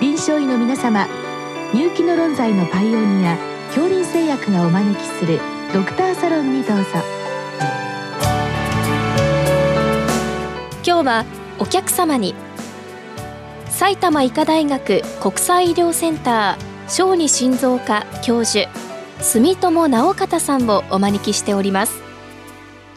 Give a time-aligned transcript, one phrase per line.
[0.00, 1.08] 臨床医の皆様
[1.74, 3.36] 入気の論剤のパイオニア
[3.74, 5.40] 恐林製薬がお招きする
[5.74, 6.84] ドクターサロンにどうぞ。
[10.86, 11.24] 今日は
[11.58, 12.36] お客様に
[13.70, 18.70] 埼玉医科大学国際医療センター小児心臓科教授
[19.20, 22.00] 住友直方さんをお招きしております。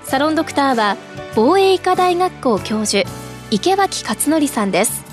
[0.03, 0.97] サロンドクターは
[1.35, 3.09] 防衛医科大学校教授
[3.49, 5.10] 池脇勝則さんです。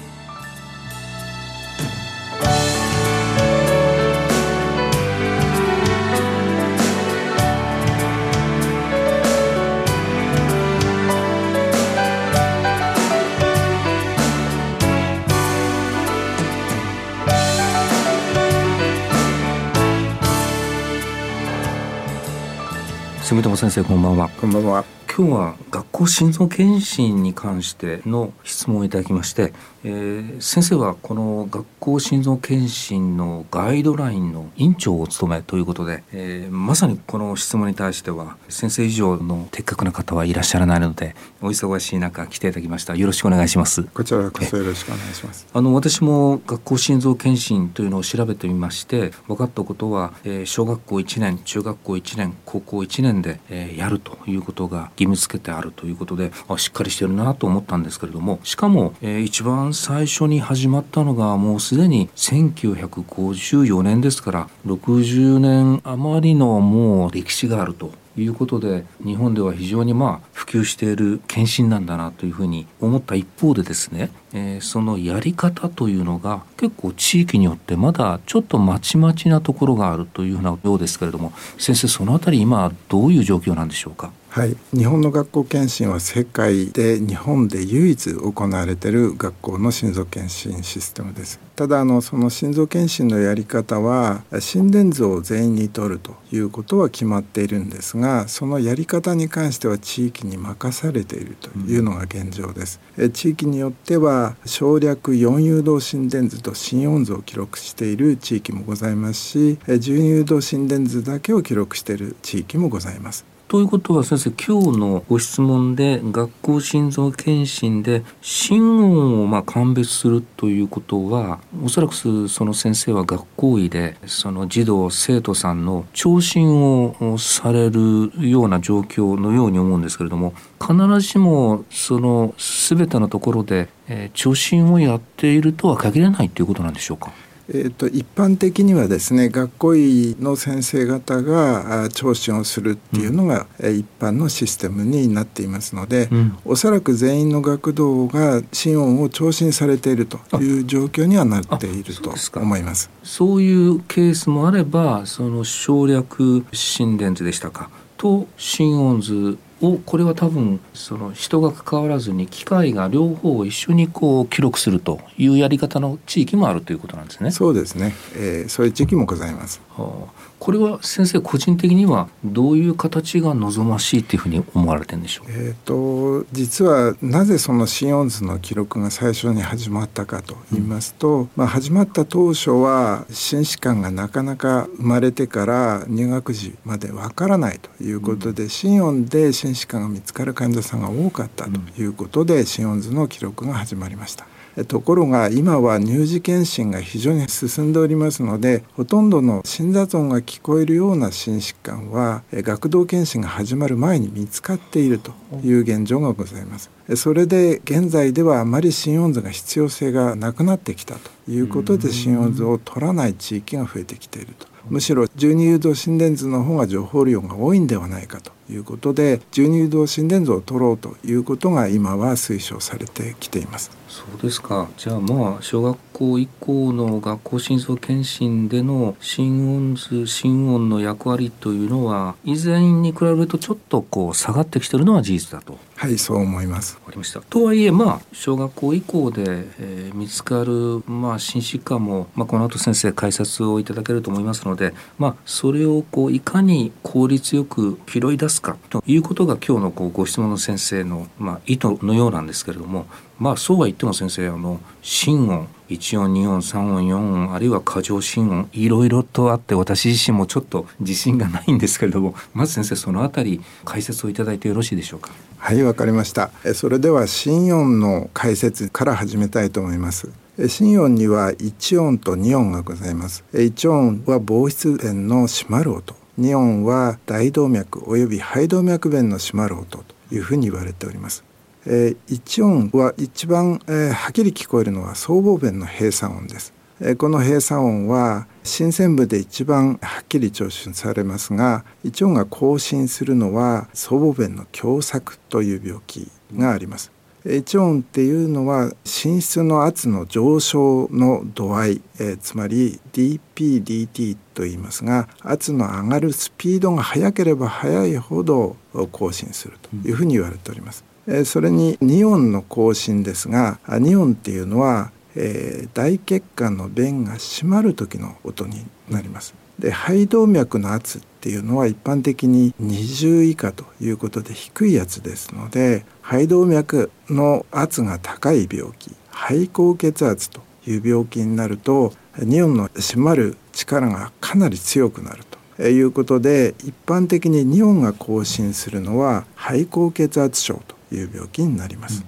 [23.28, 24.30] 住友先生こんばんは。
[24.40, 24.97] こんばんは。
[25.18, 42.94] 今日は学校心臓検診に関しての質問をいただきまして、えー、先生はこの学校心臓検診のガイドラインの院長をお務めということで、えー、まさにこの質問に対しては先生以上の的確な方はいらっしゃらないのでお忙しい中来ていただきました。
[42.94, 43.82] よろしくお願いします。
[43.82, 45.48] こちらこそよろしくお願いします。
[45.52, 84.12] あの私も学校心臓検診というのを調べてみまして分かったことは、えー、小学校1年中学校1年高校1年で、えー、やるということが義務付けてあるということであしっかりしてるなと思ったんですけれどもしかも、えー、一番最初に始まったのがもうすでに1954年ですから60年余りのもう歴史があるということで日本では非常にまあ普及している検診なんだなというふうに思った一方でですね、えー、そのやり方というのが結構地域によってまだちょっとまちまちなところがあるというふうなようですけれども先生そのあたり今どういう状況なんでしょうか？
[84.28, 91.40] はい、日本の学校検診は世界で日本で唯一行われている学校の心臓検診システムです。
[91.56, 113.38] ただあのその心臓検診のやり方は心電図を全員に取るということは決まっているんですがそのやり方に関しては地域に任されているというのが現状です、うん、地域によっては省略4誘導心電図と心音図を記録している地域もございますし12誘導心電図だけを記録している地域もございます。
[113.48, 122.10] ということは先生今日のご質問で学校心臓検診で心音をまあ鑑別するということはおそらくそ
[122.44, 137.12] の先生は学校医でその児童生徒さんの聴診をされるような状況のように思うんですけれども必ずしもその全てのところで、えー、聴診をやっているとは限らないということなんでしょうか？
[137.50, 152.90] えーと、一般的にはですね学校医の先生方が聴診をするっていうのが、うん、一般のシステムになっていますので、うん、おそらく全員の学童が心音を聴診されているという状況にはなっていると思います。
[153.02, 157.70] そういうケースもあればその省略心電図でしたか？
[157.96, 167.30] と心音図をこれは多分その人が関わらずに機械が両方一緒にこう記録するというやり方の地域もあるということなんですね。
[167.30, 167.94] そうですね。
[168.14, 169.60] えー、そういう地域もございます。
[169.70, 175.26] はあ、これは先生個人的にはどういう形が望ましいというふうに思われてるんでしょう？
[175.30, 191.50] えっ、と実はなぜその心音図の記録が最初に始まったかと言いますと、うん、まあ始まった当初は心疾患がなかなか生まれてから入学時までわからないということで、うん、心音で心疾患が見つかる患者さんが多かったと
[191.80, 194.26] いうことで、うん、心音図の記録が始まりました。
[194.66, 205.12] ところが今は乳児検診が非常に進んでおりますのでほとんどの心雑音が聞こえるような心疾患は学童検診が始まる前に見つかっていると
[205.44, 206.70] いう現状がございます。
[206.96, 214.46] それで現在ではあまり心音図が必要性がなくなってきたということで心音図を取らない地域が増えてきていると。
[214.70, 223.70] むしろ12誘導心電図の方が情報量が多いんではないかということで12誘導心電図を取ろうということが今は推奨されてきています。
[223.88, 224.68] そうですか。
[224.76, 235.58] じゃあまあ小学校以降の学校心臓検診での心音図心音の役割というのは以前に比べるとちょっとこう下がってきてるのは事実だと。
[235.74, 236.74] はいそう思います。
[236.74, 237.20] わかりました。
[237.20, 239.22] とはいえまあ小学校以降で、
[239.58, 248.56] えー、見つかるまあ心疾患も、まあ、この後先生解説をいただけると思いますのでまあそれをこういかに効率よく拾い出すか？
[248.70, 252.86] ということが今日のこうご質問の先生の、まあ、意図のようなんですけれども
[253.18, 265.10] まあそうは言っても先生あの心音1音2音3音4音あるいは過剰心音いろいろとあって私自身もちょっと自信がないんですけれどもまず先生そのあたり解説をいただいてよろしいでしょうか？
[265.38, 266.30] はいわかりました。
[266.54, 270.10] それでは心音の解説から始めたいと思います。
[270.48, 273.24] 心音には1音と2音がございます。
[273.32, 275.94] 1音は防湿弁の閉まる音。
[276.18, 281.24] 2音は大動脈及び肺動脈弁の閉まる音というふうに言われております。
[281.64, 286.52] え1音は一番、えはっきり聞こえるのは僧帽弁の閉鎖音です。
[286.80, 296.97] えこの閉鎖音は新鮮部で一番はっきり聴取されますが1音が更新するのは僧帽弁の狭窄という病気があります。
[297.36, 308.56] 一音っていうのは寝室の圧の上昇の度合い、えー、つまり DPDT と言いますが圧の上がるスピードが速ければ速いほど
[308.92, 310.84] 更新するというふうに言われております。
[311.06, 319.34] えー、それに2音の更新ですが2音っていうのは、えー、大血管の弁が閉まる時の音になります。
[319.58, 335.24] で肺動脈の圧っていうのは一般的に20以下ということで低いやつですので肺動脈の圧が高い病気肺高血圧という病気になるとニオンの締まる力がかなり強くなる
[335.56, 342.02] ということで一般的にニオンが更新するのは肺高血圧症という病気になります。
[342.02, 342.06] うん、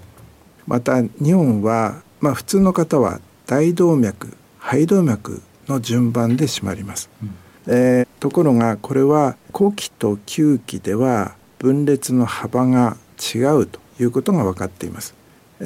[0.67, 7.09] またニオンは、まあ、普通の方は大動脈肺動脈の順番で締まります。
[7.23, 7.35] うん
[7.67, 12.97] えー、ところがこれは後期と9期では分裂の幅が
[13.35, 15.15] 違うということが分かっています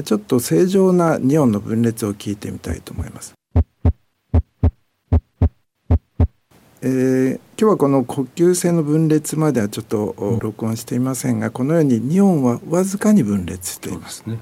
[0.04, 3.34] ちょっと正常な2音の分裂を聞いてみたいと思います
[6.86, 14.22] えー、今日はこの呼吸性の分裂まではちょっと録音していませんがこのように2音はわずかに分裂しています。
[14.26, 14.38] ね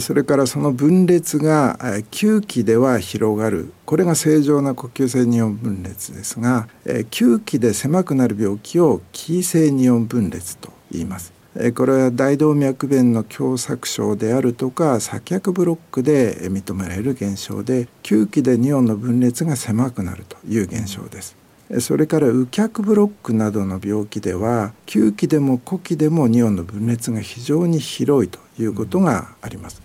[0.00, 1.78] それからその分裂が
[2.10, 3.72] 吸気では広がる。
[3.84, 11.32] これが正常な呼吸性二音分裂ですが吸気で狭くなる病気を気性二音分裂と言います。
[11.74, 21.45] これは大動脈弁の狭窄症であるとか左脚ブロックで認められる現象で吸気で二音の分裂が狭くなるという現象です。
[21.80, 29.82] それから右脚ブロックなどの病気では吸気でも呼気でもニオンの分裂が非常に広いということがあります。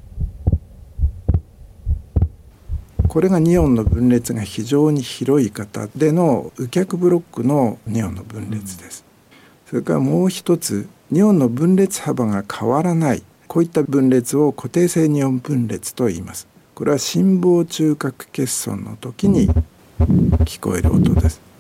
[3.07, 9.03] これがニオンの分裂が非常に広い方での右脚ブロックのニオンの分裂です。
[9.65, 16.47] それからもう一つニオンの分裂幅が変わらないこういった分裂を固定性ニオン分裂と言います。
[16.75, 19.49] これは心房中隔欠損の時に
[20.45, 21.50] 聞こえる音です。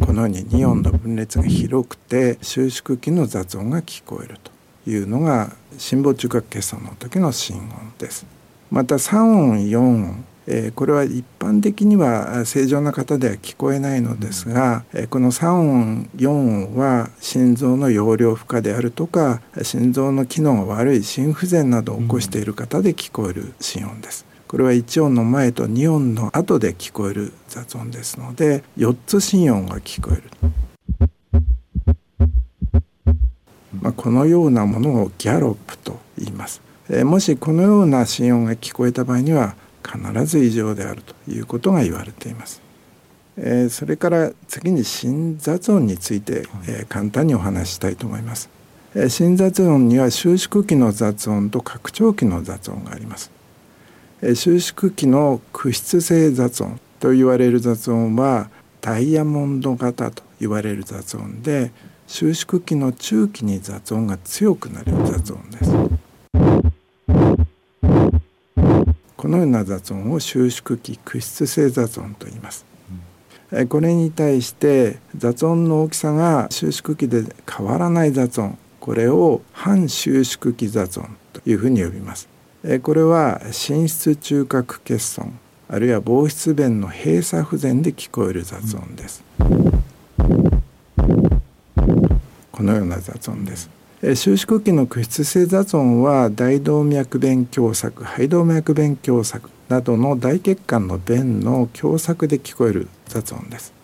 [0.00, 8.26] このように2音の分裂が広くて収縮期の雑音が聞こえるというのが心房中隔欠損の時の心音です。
[8.70, 24.33] また3音4音えこれは一般的には正常な方では聞こえないのですが、えこの3音4音は心臓の容量負荷であるとか心臓の機能が悪い心不全などを起こしている方で聞こえる心音です。
[24.54, 30.22] これは1音の前と2音の後で聞こえる雑音ですので4つ心音が聞こえる。
[33.82, 36.62] まあ、このようなものをギャロップと言います。
[36.88, 42.62] えもしこのような心音が聞こえた場合には必ず異常であるということが言われています。
[43.36, 48.48] えそれから次に心雑音について、え簡単にお話ししたいと思います。
[48.94, 53.32] え心雑音には収縮期の雑音と拡張期の雑音があります。
[54.34, 58.48] 収縮期の屈室性雑音と言われる雑音は
[58.80, 61.72] ダイヤモンド型と言われる雑音で
[62.06, 65.72] 収縮期の中期に雑音が強くなる雑音です。
[69.16, 72.64] このような雑音を収縮期屈室性雑音と言います。
[73.68, 78.56] これに対して雑音の大きさが収縮期で変わらない雑音。
[78.80, 82.33] これを反収縮期雑音というふうに呼びます
[82.82, 89.22] これは心室中隔欠損あるいは防湿弁の閉鎖不全で聞こえる雑音です、
[92.50, 93.68] このような雑音です。
[94.14, 103.74] 収縮期の屈室性雑音は大動脈弁狭窄肺動脈弁狭窄などの大血管の弁の狭窄で聞こえる雑音です。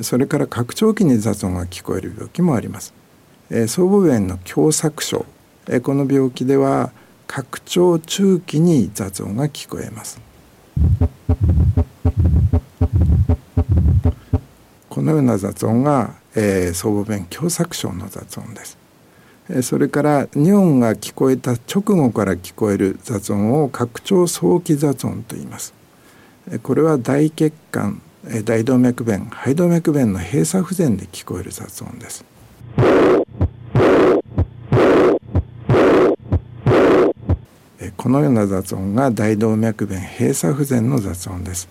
[0.00, 2.92] それから拡張期に雑音が聞こえる病気もあります。
[3.68, 5.24] 僧帽弁の狭窄症
[5.82, 6.90] この病気では
[7.26, 10.20] 拡張中期に雑音が聞こえます。
[14.96, 18.78] このような雑音が、えー、僧帽弁狭窄症の雑音です、
[19.50, 25.74] えー、それから2音が聞こえた直後から聞こえる雑音を拡張早期雑音と言います、
[26.50, 28.00] えー、これは大血管
[28.44, 32.35] 大動脈弁肺動脈弁の閉鎖不全で聞こえる雑音です。
[38.06, 41.68] このような雑音が大動脈弁閉鎖不全の雑音です。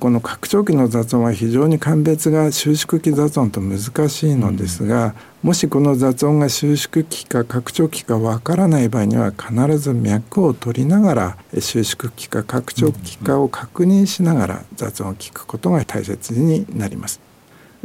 [0.00, 17.20] この拡張器の雑音は非常に鑑別が収縮器雑音と難しいのですが、うん、もしこの雑音が収縮器か拡張器かわからない場合には必ず脈を取りながら収縮器か拡張器かを確認しながら雑音を聞くことが大切になります。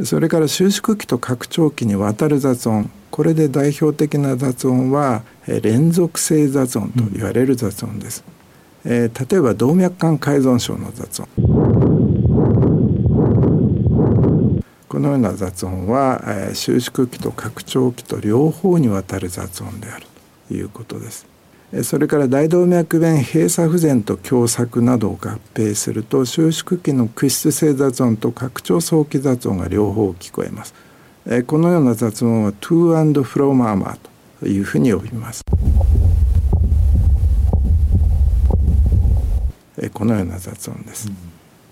[0.02, 8.24] それから収縮器と拡張器にわたる雑音これで代表的な雑音は連続性雑音と言われる雑音です、
[8.84, 11.28] うん、えー、例えば動脈管開存症の雑音。
[14.88, 20.06] このような雑音は、えー、収縮期と拡張期と両方にわたる雑音である
[20.48, 21.28] ということです。
[21.84, 30.74] それから大動脈弁閉鎖不全と狭窄などを合併すると収縮期の駆出性雑音と拡張早期雑音が両方聞こえます
[31.46, 33.98] このような雑音は to-and-fro murmur
[34.40, 35.42] というふうに呼びます。
[39.94, 41.10] このような雑音です、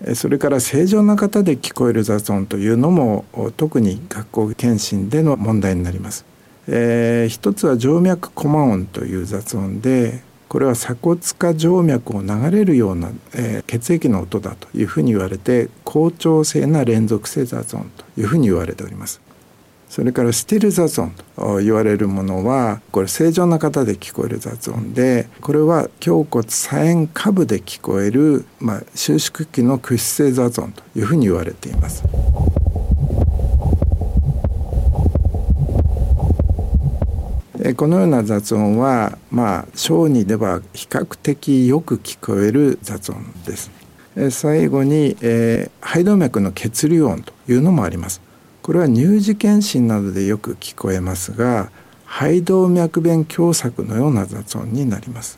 [0.05, 3.25] うん、それから正常な方で聞こえる雑音というのも
[3.57, 6.25] 特に学校検診での問題になります。
[6.67, 19.21] えー、一つは静脈コマ音という雑音でこれは鎖骨下静脈を流れるような、えー、血液の音だというふうに言われて好調性な連続性雑音というふうに言われております。
[19.93, 32.03] それからスティル雑音と言われるものはこれ正常な方で聞こえる雑音でこれは胸骨左縁下部で聞こえる、まあ、収縮器の屈性雑音というふうに言われています。
[37.77, 43.69] このような雑音はまあ小児では比較的よく聞こえる雑音です。
[44.31, 48.32] 最後に、えー、肺動脈の血流音というのもあります。
[48.63, 51.69] これは乳児検診などでよく聞こえますが
[52.05, 55.37] 肺動脈弁狭窄のような雑音になります。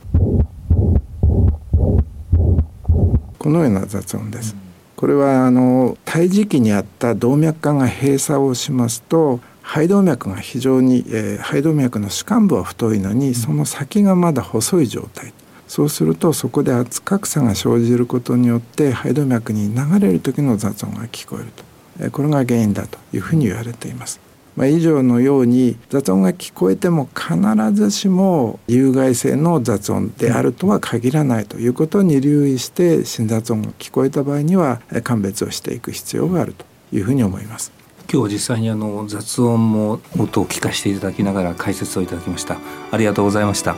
[3.39, 4.55] このような雑音です、
[4.95, 15.33] これはあの胎児期にあった動脈管が閉鎖をしますと肺動脈が非常に、えー、肺動脈の主幹部は太いのにその先がまだ細い状態。
[15.67, 21.63] そうするとそこで圧格差が生じることによって肺動脈に流れる時の雑音が聞こえると、
[22.11, 24.19] これが原因だというふうに言われています。
[24.55, 27.35] まあ、以上のように雑音が聞こえても必
[27.73, 37.73] ずしも有害性の雑音であるとは限らないということに留意して新雑音が聞こえた場合には鑑別をしていく必要があるというふうに思います。
[38.11, 42.57] 今日実際にあの雑音も音を聞かせていただきながら解説をいただきました
[42.91, 43.75] ありがとうございました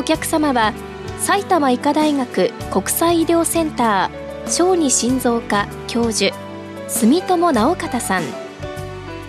[0.00, 0.72] お客様は
[1.18, 6.34] 埼玉医科大学国際医療センター小児心臓科教授
[6.88, 8.22] 住友直方さん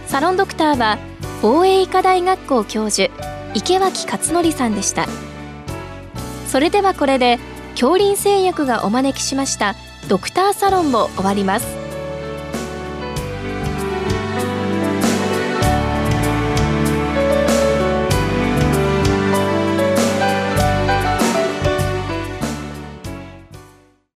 [0.07, 0.97] サロンドクターは
[1.41, 3.13] 防衛医科大学校教授
[3.53, 5.07] 池脇勝則さんでした。
[6.47, 7.37] それではこれで
[7.71, 9.75] 恐林製薬がお招きしました
[10.07, 11.80] ドクターサロンを終わります